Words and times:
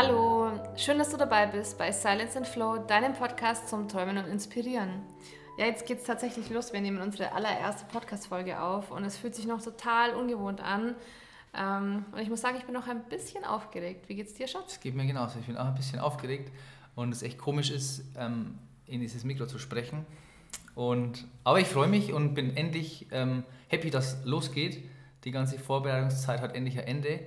Hallo, 0.00 0.52
schön, 0.76 0.96
dass 0.96 1.10
du 1.10 1.16
dabei 1.16 1.46
bist 1.46 1.76
bei 1.76 1.90
Silence 1.90 2.38
and 2.38 2.46
Flow, 2.46 2.78
deinem 2.78 3.14
Podcast 3.14 3.68
zum 3.68 3.88
Träumen 3.88 4.16
und 4.16 4.28
Inspirieren. 4.28 5.02
Ja, 5.58 5.66
jetzt 5.66 5.86
geht 5.86 5.98
es 5.98 6.04
tatsächlich 6.04 6.50
los. 6.50 6.72
Wir 6.72 6.80
nehmen 6.80 7.00
unsere 7.00 7.32
allererste 7.32 7.84
Podcast-Folge 7.86 8.62
auf 8.62 8.92
und 8.92 9.02
es 9.02 9.16
fühlt 9.16 9.34
sich 9.34 9.48
noch 9.48 9.60
total 9.60 10.14
ungewohnt 10.14 10.60
an. 10.60 10.94
Ähm, 11.52 12.04
und 12.12 12.20
ich 12.20 12.30
muss 12.30 12.40
sagen, 12.40 12.56
ich 12.58 12.62
bin 12.62 12.74
noch 12.74 12.86
ein 12.86 13.02
bisschen 13.08 13.44
aufgeregt. 13.44 14.08
Wie 14.08 14.14
geht's 14.14 14.34
dir, 14.34 14.46
Schatz? 14.46 14.74
Es 14.74 14.80
geht 14.80 14.94
mir 14.94 15.04
genauso. 15.04 15.40
Ich 15.40 15.46
bin 15.46 15.56
auch 15.56 15.66
ein 15.66 15.74
bisschen 15.74 15.98
aufgeregt 15.98 16.52
und 16.94 17.10
es 17.10 17.24
echt 17.24 17.36
komisch 17.36 17.72
ist, 17.72 18.04
ähm, 18.16 18.56
in 18.86 19.00
dieses 19.00 19.24
Mikro 19.24 19.46
zu 19.46 19.58
sprechen. 19.58 20.06
Und, 20.76 21.26
aber 21.42 21.58
ich 21.58 21.66
freue 21.66 21.88
mich 21.88 22.12
und 22.12 22.34
bin 22.34 22.56
endlich 22.56 23.08
ähm, 23.10 23.42
happy, 23.66 23.90
dass 23.90 24.24
losgeht. 24.24 24.80
Die 25.24 25.32
ganze 25.32 25.58
Vorbereitungszeit 25.58 26.40
hat 26.40 26.54
endlich 26.54 26.78
ein 26.78 26.86
Ende. 26.86 27.18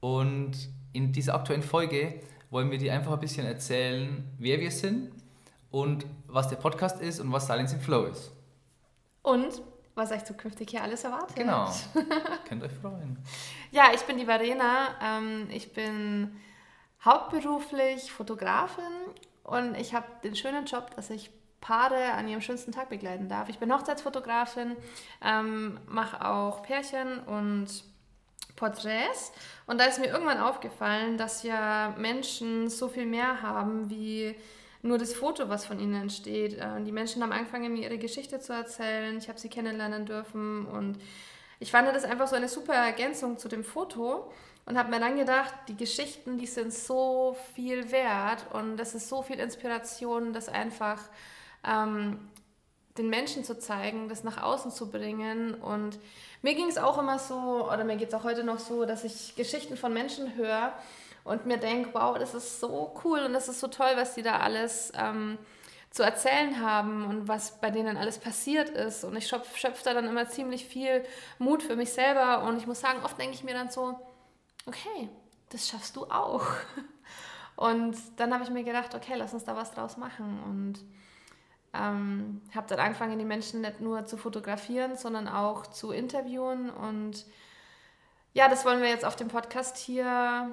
Und 0.00 0.70
in 0.96 1.12
dieser 1.12 1.34
aktuellen 1.34 1.62
Folge 1.62 2.20
wollen 2.50 2.70
wir 2.70 2.78
dir 2.78 2.92
einfach 2.94 3.12
ein 3.12 3.20
bisschen 3.20 3.46
erzählen, 3.46 4.24
wer 4.38 4.58
wir 4.58 4.70
sind 4.70 5.12
und 5.70 6.06
was 6.26 6.48
der 6.48 6.56
Podcast 6.56 7.00
ist 7.02 7.20
und 7.20 7.30
was 7.32 7.46
Silence 7.46 7.74
in 7.74 7.80
Flow 7.80 8.06
ist. 8.06 8.32
Und 9.22 9.60
was 9.94 10.10
euch 10.10 10.24
zukünftig 10.24 10.70
hier 10.70 10.82
alles 10.82 11.04
erwartet. 11.04 11.36
Genau. 11.36 11.70
Könnt 12.48 12.62
euch 12.62 12.72
freuen. 12.72 13.18
Ja, 13.72 13.90
ich 13.94 14.02
bin 14.02 14.18
die 14.18 14.26
Verena. 14.26 14.88
Ähm, 15.02 15.48
ich 15.50 15.72
bin 15.72 16.36
hauptberuflich 17.04 18.10
Fotografin 18.12 18.84
und 19.42 19.74
ich 19.74 19.94
habe 19.94 20.06
den 20.24 20.34
schönen 20.34 20.66
Job, 20.66 20.94
dass 20.96 21.10
ich 21.10 21.30
Paare 21.60 22.12
an 22.12 22.28
ihrem 22.28 22.40
schönsten 22.40 22.72
Tag 22.72 22.90
begleiten 22.90 23.28
darf. 23.28 23.48
Ich 23.48 23.58
bin 23.58 23.72
Hochzeitsfotografin, 23.72 24.76
ähm, 25.22 25.80
mache 25.86 26.24
auch 26.24 26.62
Pärchen 26.62 27.18
und 27.20 27.84
Porträts. 28.56 29.32
Und 29.66 29.78
da 29.78 29.84
ist 29.84 29.98
mir 29.98 30.06
irgendwann 30.06 30.40
aufgefallen, 30.40 31.18
dass 31.18 31.42
ja 31.42 31.94
Menschen 31.98 32.68
so 32.68 32.88
viel 32.88 33.06
mehr 33.06 33.42
haben 33.42 33.88
wie 33.90 34.34
nur 34.82 34.98
das 34.98 35.14
Foto, 35.14 35.48
was 35.48 35.66
von 35.66 35.78
ihnen 35.78 35.94
entsteht. 35.94 36.54
Äh, 36.54 36.82
die 36.82 36.92
Menschen 36.92 37.22
haben 37.22 37.32
angefangen, 37.32 37.72
mir 37.72 37.82
ihre 37.82 37.98
Geschichte 37.98 38.40
zu 38.40 38.52
erzählen. 38.52 39.16
Ich 39.18 39.28
habe 39.28 39.38
sie 39.38 39.48
kennenlernen 39.48 40.06
dürfen 40.06 40.66
und 40.66 40.98
ich 41.58 41.70
fand 41.70 41.88
das 41.88 42.04
einfach 42.04 42.26
so 42.26 42.36
eine 42.36 42.48
super 42.48 42.74
Ergänzung 42.74 43.38
zu 43.38 43.48
dem 43.48 43.64
Foto 43.64 44.30
und 44.66 44.76
habe 44.76 44.90
mir 44.90 45.00
dann 45.00 45.16
gedacht, 45.16 45.54
die 45.68 45.76
Geschichten, 45.76 46.38
die 46.38 46.46
sind 46.46 46.72
so 46.72 47.36
viel 47.54 47.90
wert 47.90 48.46
und 48.52 48.76
das 48.76 48.94
ist 48.94 49.08
so 49.08 49.22
viel 49.22 49.38
Inspiration, 49.38 50.32
das 50.32 50.48
einfach 50.48 51.00
ähm, 51.66 52.18
den 52.98 53.08
Menschen 53.08 53.44
zu 53.44 53.58
zeigen, 53.58 54.08
das 54.08 54.24
nach 54.24 54.42
außen 54.42 54.70
zu 54.70 54.90
bringen. 54.90 55.54
Und 55.54 55.98
mir 56.42 56.54
ging 56.54 56.68
es 56.68 56.78
auch 56.78 56.98
immer 56.98 57.18
so, 57.18 57.68
oder 57.70 57.84
mir 57.84 57.96
geht 57.96 58.08
es 58.08 58.14
auch 58.14 58.24
heute 58.24 58.44
noch 58.44 58.58
so, 58.58 58.84
dass 58.84 59.04
ich 59.04 59.34
Geschichten 59.36 59.76
von 59.76 59.92
Menschen 59.92 60.36
höre 60.36 60.72
und 61.24 61.46
mir 61.46 61.58
denke, 61.58 61.90
wow, 61.92 62.16
das 62.18 62.34
ist 62.34 62.60
so 62.60 62.94
cool 63.04 63.20
und 63.20 63.32
das 63.32 63.48
ist 63.48 63.60
so 63.60 63.68
toll, 63.68 63.92
was 63.96 64.14
die 64.14 64.22
da 64.22 64.38
alles 64.38 64.92
ähm, 64.96 65.38
zu 65.90 66.02
erzählen 66.02 66.60
haben 66.60 67.06
und 67.06 67.26
was 67.26 67.60
bei 67.60 67.70
denen 67.70 67.96
alles 67.96 68.18
passiert 68.18 68.68
ist. 68.68 69.02
Und 69.02 69.16
ich 69.16 69.26
schöpfe 69.26 69.58
schöpf 69.58 69.82
da 69.82 69.94
dann 69.94 70.06
immer 70.06 70.28
ziemlich 70.28 70.66
viel 70.66 71.04
Mut 71.38 71.62
für 71.62 71.74
mich 71.74 71.92
selber. 71.92 72.42
Und 72.44 72.58
ich 72.58 72.66
muss 72.66 72.80
sagen, 72.80 73.00
oft 73.02 73.18
denke 73.18 73.34
ich 73.34 73.44
mir 73.44 73.54
dann 73.54 73.70
so, 73.70 73.98
okay, 74.66 75.08
das 75.50 75.68
schaffst 75.68 75.96
du 75.96 76.04
auch. 76.04 76.44
Und 77.56 77.96
dann 78.16 78.34
habe 78.34 78.44
ich 78.44 78.50
mir 78.50 78.64
gedacht, 78.64 78.94
okay, 78.94 79.14
lass 79.16 79.32
uns 79.32 79.44
da 79.44 79.56
was 79.56 79.72
draus 79.72 79.96
machen. 79.96 80.42
Und 80.44 80.74
ähm, 81.80 82.40
habe 82.54 82.66
dann 82.68 82.78
angefangen, 82.78 83.18
die 83.18 83.24
Menschen 83.24 83.60
nicht 83.60 83.80
nur 83.80 84.06
zu 84.06 84.16
fotografieren, 84.16 84.96
sondern 84.96 85.28
auch 85.28 85.66
zu 85.66 85.90
interviewen. 85.90 86.70
Und 86.70 87.26
ja, 88.32 88.48
das 88.48 88.64
wollen 88.64 88.80
wir 88.80 88.88
jetzt 88.88 89.04
auf 89.04 89.16
dem 89.16 89.28
Podcast 89.28 89.76
hier 89.76 90.50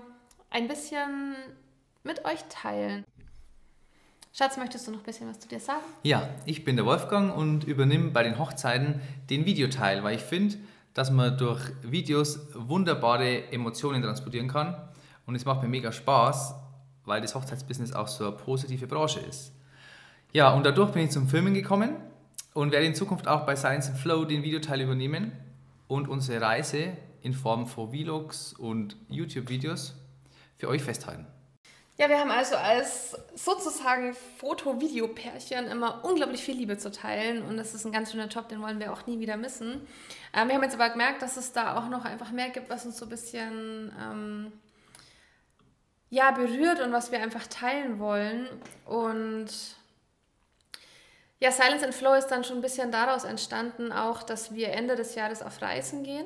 ein 0.49 0.67
bisschen 0.67 1.35
mit 2.03 2.25
euch 2.25 2.43
teilen. 2.49 3.03
Schatz, 4.35 4.57
möchtest 4.57 4.87
du 4.87 4.91
noch 4.91 4.99
ein 4.99 5.05
bisschen 5.05 5.29
was 5.29 5.39
zu 5.39 5.47
dir 5.47 5.59
sagen? 5.59 5.83
Ja, 6.01 6.27
ich 6.45 6.65
bin 6.65 6.75
der 6.75 6.85
Wolfgang 6.85 7.35
und 7.35 7.65
übernehme 7.65 8.09
bei 8.09 8.23
den 8.23 8.39
Hochzeiten 8.39 8.99
den 9.29 9.45
Videoteil, 9.45 10.03
weil 10.03 10.15
ich 10.15 10.23
finde, 10.23 10.57
dass 10.93 11.11
man 11.11 11.37
durch 11.37 11.61
Videos 11.83 12.39
wunderbare 12.53 13.51
Emotionen 13.51 14.01
transportieren 14.01 14.47
kann. 14.47 14.75
Und 15.25 15.35
es 15.35 15.45
macht 15.45 15.61
mir 15.61 15.69
mega 15.69 15.91
Spaß, 15.91 16.55
weil 17.05 17.21
das 17.21 17.35
Hochzeitsbusiness 17.35 17.93
auch 17.93 18.07
so 18.07 18.27
eine 18.27 18.35
positive 18.35 18.87
Branche 18.87 19.19
ist. 19.19 19.53
Ja, 20.35 20.51
und 20.51 20.65
dadurch 20.65 20.91
bin 20.91 21.03
ich 21.03 21.11
zum 21.11 21.27
Filmen 21.27 21.53
gekommen 21.53 21.95
und 22.55 22.71
werde 22.71 22.87
in 22.87 22.95
Zukunft 22.95 23.27
auch 23.27 23.45
bei 23.45 23.55
Science 23.55 23.89
and 23.89 23.99
Flow 23.99 24.25
den 24.25 24.41
Videoteil 24.41 24.81
übernehmen 24.81 25.31
und 25.87 26.07
unsere 26.07 26.41
Reise 26.41 26.97
in 27.21 27.35
Form 27.35 27.67
von 27.67 27.91
Vlogs 27.91 28.53
und 28.53 28.97
YouTube-Videos 29.09 29.93
für 30.57 30.69
euch 30.69 30.81
festhalten. 30.81 31.27
Ja, 31.99 32.09
wir 32.09 32.17
haben 32.17 32.31
also 32.31 32.55
als 32.55 33.15
sozusagen 33.35 34.15
Foto-Video-Pärchen 34.39 35.67
immer 35.67 36.03
unglaublich 36.03 36.43
viel 36.43 36.55
Liebe 36.55 36.79
zu 36.79 36.89
teilen 36.89 37.43
und 37.43 37.55
das 37.55 37.75
ist 37.75 37.85
ein 37.85 37.91
ganz 37.91 38.11
schöner 38.11 38.27
Job, 38.27 38.49
den 38.49 38.59
wollen 38.59 38.79
wir 38.79 38.91
auch 38.91 39.05
nie 39.05 39.19
wieder 39.19 39.37
missen. 39.37 39.81
Ähm, 40.33 40.47
wir 40.47 40.55
haben 40.55 40.63
jetzt 40.63 40.73
aber 40.73 40.89
gemerkt, 40.89 41.21
dass 41.21 41.37
es 41.37 41.51
da 41.51 41.77
auch 41.77 41.89
noch 41.89 42.05
einfach 42.05 42.31
mehr 42.31 42.49
gibt, 42.49 42.71
was 42.71 42.87
uns 42.87 42.97
so 42.97 43.05
ein 43.05 43.09
bisschen 43.09 43.91
ähm, 44.01 44.51
ja, 46.09 46.31
berührt 46.31 46.79
und 46.79 46.91
was 46.91 47.11
wir 47.11 47.21
einfach 47.21 47.45
teilen 47.45 47.99
wollen 47.99 48.47
und 48.85 49.77
ja, 51.43 51.51
Silence 51.51 51.83
and 51.83 51.93
Flow 51.93 52.13
ist 52.13 52.27
dann 52.27 52.45
schon 52.45 52.59
ein 52.59 52.61
bisschen 52.61 52.89
daraus 52.89 53.25
entstanden, 53.25 53.91
auch, 53.91 54.23
dass 54.23 54.53
wir 54.53 54.69
Ende 54.69 54.95
des 54.95 55.13
Jahres 55.15 55.41
auf 55.41 55.61
Reisen 55.61 56.01
gehen. 56.03 56.25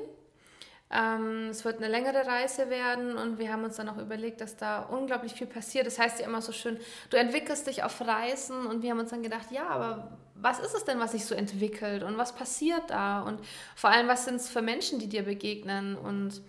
Ähm, 0.92 1.48
es 1.50 1.66
wird 1.66 1.78
eine 1.78 1.88
längere 1.88 2.28
Reise 2.28 2.70
werden 2.70 3.18
und 3.18 3.40
wir 3.40 3.52
haben 3.52 3.64
uns 3.64 3.78
dann 3.78 3.90
auch 3.90 3.98
überlegt, 3.98 4.42
dass 4.42 4.58
da 4.58 4.84
unglaublich 4.84 5.34
viel 5.34 5.48
passiert. 5.48 5.88
Das 5.88 5.98
heißt 5.98 6.20
ja 6.20 6.28
immer 6.28 6.44
so 6.44 6.52
schön, 6.52 6.80
du 7.10 7.18
entwickelst 7.18 7.66
dich 7.66 7.82
auf 7.82 8.00
Reisen 8.00 8.68
und 8.68 8.84
wir 8.84 8.92
haben 8.92 9.00
uns 9.00 9.10
dann 9.10 9.24
gedacht, 9.24 9.48
ja, 9.50 9.68
aber 9.68 10.16
was 10.36 10.60
ist 10.60 10.76
es 10.76 10.86
denn, 10.86 11.00
was 11.00 11.14
sich 11.14 11.26
so 11.26 11.34
entwickelt 11.34 12.04
und 12.04 12.20
was 12.20 12.36
passiert 12.36 12.92
da 12.92 13.22
und 13.22 13.42
vor 13.76 13.90
allem, 13.90 14.08
was 14.08 14.26
sind 14.26 14.36
es 14.36 14.50
für 14.50 14.62
Menschen, 14.62 15.00
die 15.00 15.10
dir 15.10 15.24
begegnen 15.24 15.98
und 15.98 16.44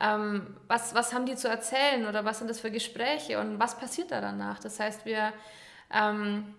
ähm, 0.00 0.56
was, 0.68 0.94
was 0.94 1.12
haben 1.12 1.26
die 1.26 1.36
zu 1.36 1.48
erzählen 1.48 2.06
oder 2.06 2.24
was 2.24 2.38
sind 2.38 2.48
das 2.48 2.60
für 2.60 2.70
Gespräche 2.70 3.38
und 3.40 3.60
was 3.60 3.76
passiert 3.76 4.10
da 4.10 4.22
danach? 4.22 4.58
Das 4.58 4.80
heißt, 4.80 5.04
wir 5.04 5.34
ähm, 5.92 6.54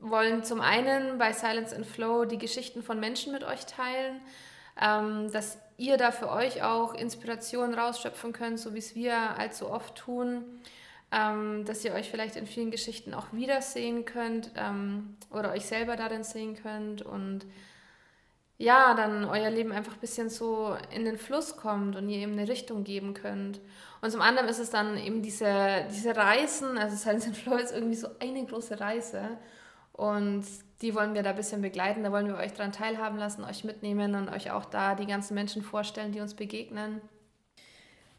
wollen 0.00 0.42
zum 0.44 0.60
einen 0.60 1.18
bei 1.18 1.32
Silence 1.32 1.74
and 1.74 1.86
Flow 1.86 2.24
die 2.24 2.38
Geschichten 2.38 2.82
von 2.82 2.98
Menschen 2.98 3.32
mit 3.32 3.44
euch 3.44 3.66
teilen, 3.66 4.20
ähm, 4.80 5.30
dass 5.32 5.58
ihr 5.76 5.96
da 5.96 6.10
für 6.10 6.30
euch 6.30 6.62
auch 6.62 6.94
Inspiration 6.94 7.74
rausschöpfen 7.74 8.32
könnt, 8.32 8.58
so 8.58 8.74
wie 8.74 8.78
es 8.78 8.94
wir 8.94 9.14
allzu 9.38 9.70
oft 9.70 9.94
tun, 9.96 10.44
ähm, 11.12 11.64
dass 11.64 11.84
ihr 11.84 11.92
euch 11.92 12.10
vielleicht 12.10 12.36
in 12.36 12.46
vielen 12.46 12.70
Geschichten 12.70 13.14
auch 13.14 13.26
wiedersehen 13.32 14.04
könnt 14.04 14.52
ähm, 14.56 15.16
oder 15.30 15.52
euch 15.52 15.66
selber 15.66 15.96
darin 15.96 16.24
sehen 16.24 16.56
könnt 16.60 17.02
und 17.02 17.46
ja, 18.60 18.92
dann 18.92 19.24
euer 19.24 19.48
Leben 19.48 19.72
einfach 19.72 19.94
ein 19.94 20.00
bisschen 20.00 20.28
so 20.28 20.76
in 20.94 21.06
den 21.06 21.16
Fluss 21.16 21.56
kommt 21.56 21.96
und 21.96 22.10
ihr 22.10 22.18
eben 22.18 22.32
eine 22.32 22.46
Richtung 22.46 22.84
geben 22.84 23.14
könnt. 23.14 23.58
Und 24.02 24.10
zum 24.10 24.20
anderen 24.20 24.50
ist 24.50 24.58
es 24.58 24.68
dann 24.68 24.98
eben 24.98 25.22
diese, 25.22 25.86
diese 25.90 26.14
Reisen, 26.14 26.76
also 26.76 26.94
Silence 26.94 27.28
and 27.28 27.38
Flow 27.38 27.56
ist 27.56 27.72
irgendwie 27.72 27.96
so 27.96 28.08
eine 28.20 28.44
große 28.44 28.78
Reise. 28.78 29.38
Und 30.00 30.46
die 30.80 30.94
wollen 30.94 31.12
wir 31.12 31.22
da 31.22 31.30
ein 31.30 31.36
bisschen 31.36 31.60
begleiten, 31.60 32.02
da 32.02 32.10
wollen 32.10 32.26
wir 32.26 32.36
euch 32.36 32.54
daran 32.54 32.72
teilhaben 32.72 33.18
lassen, 33.18 33.44
euch 33.44 33.64
mitnehmen 33.64 34.14
und 34.14 34.30
euch 34.30 34.50
auch 34.50 34.64
da 34.64 34.94
die 34.94 35.04
ganzen 35.04 35.34
Menschen 35.34 35.60
vorstellen, 35.60 36.10
die 36.12 36.20
uns 36.20 36.32
begegnen. 36.32 37.02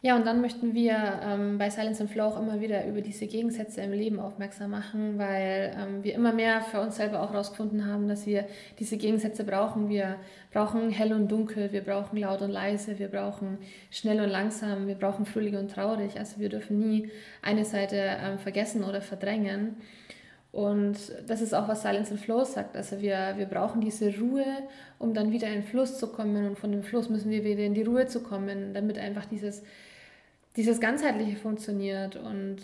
Ja, 0.04 0.16
und 0.16 0.28
dann 0.28 0.42
möchten 0.42 0.76
wir 0.76 0.96
ähm, 1.24 1.58
bei 1.58 1.72
Silence 1.72 2.04
and 2.04 2.12
Flow 2.12 2.26
auch 2.26 2.40
immer 2.40 2.62
wieder 2.62 2.86
über 2.86 3.02
diese 3.02 3.26
Gegensätze 3.26 3.82
im 3.82 3.94
Leben 3.94 4.20
aufmerksam 4.20 4.70
machen, 4.70 5.18
weil 5.18 5.76
ähm, 5.76 6.04
wir 6.04 6.14
immer 6.14 6.34
mehr 6.34 6.62
für 6.62 6.82
uns 6.82 6.98
selber 6.98 7.24
auch 7.24 7.32
herausgefunden 7.32 7.88
haben, 7.88 8.08
dass 8.08 8.28
wir 8.28 8.46
diese 8.78 8.98
Gegensätze 8.98 9.44
brauchen. 9.44 9.90
Wir 9.90 10.18
brauchen 10.52 10.92
hell 10.92 11.14
und 11.14 11.32
dunkel, 11.32 11.72
wir 11.72 11.84
brauchen 11.84 12.18
laut 12.18 12.44
und 12.44 12.52
leise, 12.52 13.00
wir 13.00 13.08
brauchen 13.08 13.58
schnell 13.90 14.22
und 14.22 14.30
langsam, 14.30 14.86
wir 14.86 14.96
brauchen 14.96 15.26
fröhlich 15.26 15.56
und 15.56 15.72
traurig. 15.72 16.20
Also 16.20 16.40
wir 16.40 16.50
dürfen 16.50 16.78
nie 16.78 17.10
eine 17.42 17.66
Seite 17.66 17.96
ähm, 17.96 18.38
vergessen 18.38 18.84
oder 18.84 19.02
verdrängen. 19.02 19.78
Und 20.52 20.98
das 21.28 21.42
ist 21.42 21.54
auch, 21.54 21.70
was 21.70 21.82
Silence 21.82 22.12
and 22.12 22.20
Flow 22.20 22.44
sagt. 22.44 22.76
Also 22.76 23.02
wir, 23.02 23.36
wir 23.38 23.46
brauchen 23.46 23.80
diese 23.80 24.18
Ruhe, 24.18 24.46
um 25.00 25.14
dann 25.14 25.32
wieder 25.32 25.48
in 25.48 25.54
den 25.54 25.64
Fluss 25.64 25.98
zu 25.98 26.08
kommen. 26.08 26.46
Und 26.46 26.60
von 26.60 26.72
dem 26.72 26.84
Fluss 26.84 27.10
müssen 27.10 27.32
wir 27.32 27.44
wieder 27.46 27.64
in 27.64 27.74
die 27.74 27.84
Ruhe 27.84 28.08
zu 28.08 28.22
kommen, 28.22 28.74
damit 28.74 28.98
einfach 28.98 29.26
dieses, 29.26 29.64
dieses 30.58 30.82
Ganzheitliche 30.82 31.38
funktioniert. 31.38 32.18
Und 32.18 32.58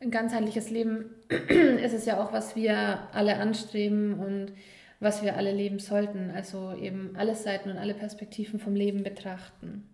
ein 0.00 0.10
ganzheitliches 0.10 0.70
Leben 0.70 1.10
ist 1.28 1.92
es 1.92 2.06
ja 2.06 2.22
auch, 2.22 2.32
was 2.32 2.56
wir 2.56 3.08
alle 3.12 3.36
anstreben 3.36 4.14
und 4.14 4.52
was 5.00 5.22
wir 5.22 5.36
alle 5.36 5.52
leben 5.52 5.80
sollten. 5.80 6.30
Also 6.34 6.74
eben 6.80 7.14
alle 7.14 7.34
Seiten 7.34 7.70
und 7.70 7.76
alle 7.76 7.92
Perspektiven 7.92 8.58
vom 8.58 8.74
Leben 8.74 9.02
betrachten. 9.02 9.86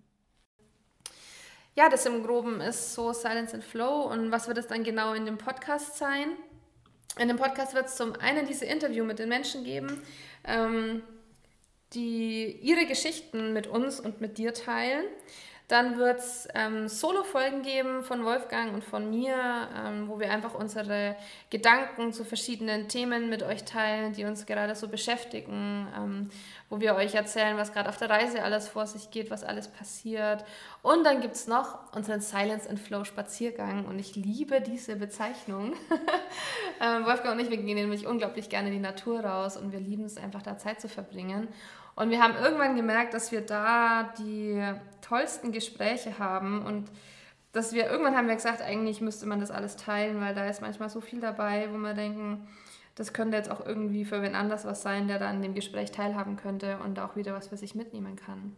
Ja, 1.74 1.88
das 1.88 2.06
im 2.06 2.22
Groben 2.22 2.60
ist 2.60 2.94
so 2.94 3.12
Silence 3.12 3.54
and 3.54 3.64
Flow. 3.64 4.02
Und 4.02 4.30
was 4.30 4.46
wird 4.46 4.58
es 4.58 4.68
dann 4.68 4.84
genau 4.84 5.14
in 5.14 5.24
dem 5.24 5.38
Podcast 5.38 5.98
sein? 5.98 6.28
In 7.18 7.28
dem 7.28 7.36
Podcast 7.36 7.74
wird 7.74 7.86
es 7.86 7.96
zum 7.96 8.14
einen 8.14 8.46
diese 8.46 8.64
Interview 8.64 9.04
mit 9.04 9.18
den 9.18 9.28
Menschen 9.28 9.64
geben, 9.64 10.02
ähm, 10.44 11.02
die 11.92 12.58
ihre 12.62 12.86
Geschichten 12.86 13.52
mit 13.52 13.66
uns 13.66 13.98
und 14.00 14.20
mit 14.20 14.38
dir 14.38 14.54
teilen. 14.54 15.04
Dann 15.70 15.98
wird 15.98 16.18
es 16.18 16.48
ähm, 16.52 16.88
Solo-Folgen 16.88 17.62
geben 17.62 18.02
von 18.02 18.24
Wolfgang 18.24 18.74
und 18.74 18.82
von 18.82 19.08
mir, 19.08 19.36
ähm, 19.86 20.08
wo 20.08 20.18
wir 20.18 20.32
einfach 20.32 20.52
unsere 20.52 21.14
Gedanken 21.48 22.12
zu 22.12 22.24
verschiedenen 22.24 22.88
Themen 22.88 23.28
mit 23.28 23.44
euch 23.44 23.62
teilen, 23.62 24.12
die 24.12 24.24
uns 24.24 24.46
gerade 24.46 24.74
so 24.74 24.88
beschäftigen, 24.88 25.86
ähm, 25.96 26.30
wo 26.70 26.80
wir 26.80 26.96
euch 26.96 27.14
erzählen, 27.14 27.56
was 27.56 27.72
gerade 27.72 27.88
auf 27.88 27.98
der 27.98 28.10
Reise 28.10 28.42
alles 28.42 28.66
vor 28.66 28.88
sich 28.88 29.12
geht, 29.12 29.30
was 29.30 29.44
alles 29.44 29.68
passiert. 29.68 30.44
Und 30.82 31.04
dann 31.04 31.20
gibt 31.20 31.36
es 31.36 31.46
noch 31.46 31.94
unseren 31.94 32.20
Silence 32.20 32.68
and 32.68 32.80
Flow 32.80 33.04
Spaziergang 33.04 33.84
und 33.84 34.00
ich 34.00 34.16
liebe 34.16 34.60
diese 34.60 34.96
Bezeichnung. 34.96 35.74
Ähm, 36.82 37.04
Wolfgang 37.04 37.34
und 37.34 37.40
ich, 37.40 37.50
wir 37.50 37.58
gehen 37.58 37.74
nämlich 37.74 38.06
unglaublich 38.06 38.48
gerne 38.48 38.68
in 38.68 38.74
die 38.74 38.80
Natur 38.80 39.20
raus 39.20 39.58
und 39.58 39.70
wir 39.70 39.80
lieben 39.80 40.04
es 40.04 40.16
einfach 40.16 40.40
da 40.40 40.56
Zeit 40.56 40.80
zu 40.80 40.88
verbringen. 40.88 41.48
Und 41.94 42.10
wir 42.10 42.22
haben 42.22 42.34
irgendwann 42.34 42.76
gemerkt, 42.76 43.14
dass 43.14 43.32
wir 43.32 43.40
da 43.40 44.12
die 44.18 44.62
tollsten 45.02 45.52
Gespräche 45.52 46.18
haben 46.18 46.64
und 46.64 46.90
dass 47.52 47.72
wir 47.72 47.90
irgendwann 47.90 48.16
haben 48.16 48.28
wir 48.28 48.36
gesagt, 48.36 48.62
eigentlich 48.62 49.00
müsste 49.00 49.26
man 49.26 49.40
das 49.40 49.50
alles 49.50 49.76
teilen, 49.76 50.20
weil 50.20 50.34
da 50.34 50.46
ist 50.46 50.62
manchmal 50.62 50.88
so 50.88 51.00
viel 51.00 51.20
dabei, 51.20 51.68
wo 51.72 51.78
wir 51.78 51.94
denken, 51.94 52.46
das 52.94 53.12
könnte 53.12 53.36
jetzt 53.36 53.50
auch 53.50 53.64
irgendwie 53.64 54.04
für 54.04 54.22
wen 54.22 54.34
anders 54.34 54.64
was 54.64 54.82
sein, 54.82 55.08
der 55.08 55.18
dann 55.18 55.36
an 55.36 55.42
dem 55.42 55.54
Gespräch 55.54 55.90
teilhaben 55.90 56.36
könnte 56.36 56.78
und 56.84 56.98
auch 57.00 57.16
wieder 57.16 57.32
was 57.34 57.48
für 57.48 57.56
sich 57.56 57.74
mitnehmen 57.74 58.16
kann. 58.16 58.54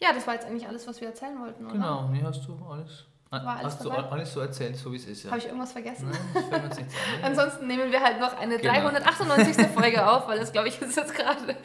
Ja, 0.00 0.12
das 0.12 0.26
war 0.26 0.34
jetzt 0.34 0.46
eigentlich 0.46 0.68
alles, 0.68 0.86
was 0.86 1.00
wir 1.00 1.08
erzählen 1.08 1.40
wollten, 1.40 1.64
oder? 1.64 1.72
Genau, 1.72 2.08
nee, 2.08 2.22
hast 2.22 2.46
du 2.46 2.56
alles. 2.64 3.06
War 3.30 3.46
alles 3.58 3.64
hast 3.74 3.84
du 3.84 3.90
dabei? 3.90 4.08
alles 4.10 4.32
so 4.32 4.40
erzählt, 4.40 4.76
so 4.76 4.90
wie 4.92 4.96
es 4.96 5.04
ist, 5.06 5.24
ja. 5.24 5.30
Habe 5.30 5.38
ich 5.38 5.46
irgendwas 5.46 5.72
vergessen? 5.72 6.10
Nein, 6.50 6.62
nicht. 6.68 6.80
Ansonsten 7.22 7.66
nehmen 7.66 7.92
wir 7.92 8.02
halt 8.02 8.18
noch 8.20 8.38
eine 8.38 8.56
Genau. 8.58 8.72
398. 8.72 9.66
Folge 9.68 10.06
auf, 10.10 10.26
weil 10.28 10.38
das, 10.38 10.50
glaube 10.52 10.68
ich, 10.68 10.80
ist 10.82 10.96
jetzt 10.96 11.14
gerade. 11.14 11.56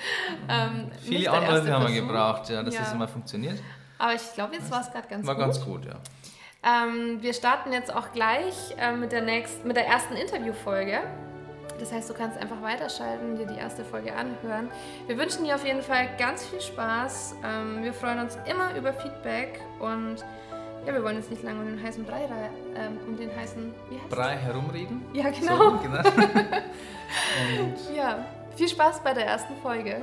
Ähm, 0.50 0.92
Viele 1.02 1.32
Anläufe 1.32 1.72
haben 1.74 1.88
wir 1.88 2.02
gebraucht, 2.02 2.50
ja, 2.50 2.64
dass 2.64 2.74
Ja. 2.74 2.82
das 2.82 2.92
immer 2.94 3.08
funktioniert. 3.08 3.60
Aber 3.98 4.14
ich 4.14 4.34
glaube, 4.34 4.56
jetzt 4.56 4.70
war 4.72 4.82
es 4.82 4.92
gerade 4.92 5.08
ganz 5.08 5.26
War 5.26 5.36
gut. 5.36 5.44
ganz 5.46 5.64
gut, 5.64 5.86
ja. 5.86 5.94
Ähm, 6.66 7.22
wir 7.22 7.34
starten 7.34 7.72
jetzt 7.72 7.94
auch 7.94 8.12
gleich 8.12 8.76
äh, 8.78 8.92
mit, 8.94 9.12
der 9.12 9.22
nächsten, 9.22 9.68
mit 9.68 9.78
der 9.78 9.88
ersten 9.88 10.16
Interviewfolge. 10.16 11.00
Das 11.80 11.92
heißt, 11.92 12.10
du 12.10 12.14
kannst 12.14 12.38
einfach 12.38 12.62
weiterschalten, 12.62 13.38
dir 13.38 13.46
die 13.48 13.58
erste 13.58 13.84
Folge 13.84 14.14
anhören. 14.16 14.70
Wir 15.08 15.18
wünschen 15.18 15.44
dir 15.46 15.56
auf 15.56 15.66
jeden 15.66 15.82
Fall 15.82 16.08
ganz 16.18 16.46
viel 16.46 16.62
Spaß. 16.62 17.36
Ähm, 17.44 17.84
wir 17.84 17.94
freuen 17.94 18.20
uns 18.20 18.38
immer 18.50 18.76
über 18.76 18.94
Feedback 18.94 19.60
und 19.80 20.18
ja, 20.86 20.94
wir 20.94 21.04
wollen 21.04 21.16
jetzt 21.18 21.30
nicht 21.30 21.44
lange 21.44 21.62
um 21.62 21.66
den 21.68 21.82
heißen 21.82 22.04
Brei, 22.06 22.26
rei- 22.26 22.50
ähm, 22.76 22.98
um 23.08 23.18
den 23.18 23.36
heißen, 23.36 23.74
wie 23.90 23.96
heißt 23.96 24.10
Brei 24.10 24.36
herumreden. 24.36 25.02
Ja, 25.14 25.26
So, 25.34 25.40
genau. 25.42 25.80
genau. 25.82 26.02
Ja, 27.96 28.26
viel 28.56 28.68
Spaß 28.68 29.02
bei 29.04 29.14
der 29.14 29.26
ersten 29.26 29.56
Folge. 29.62 30.02